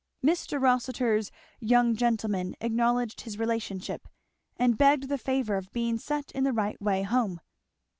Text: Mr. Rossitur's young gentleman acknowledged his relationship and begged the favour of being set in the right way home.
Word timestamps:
Mr. 0.25 0.59
Rossitur's 0.59 1.31
young 1.59 1.93
gentleman 1.95 2.55
acknowledged 2.59 3.21
his 3.21 3.37
relationship 3.37 4.07
and 4.57 4.75
begged 4.75 5.09
the 5.09 5.17
favour 5.19 5.57
of 5.57 5.71
being 5.73 5.99
set 5.99 6.31
in 6.31 6.43
the 6.43 6.53
right 6.53 6.81
way 6.81 7.03
home. 7.03 7.39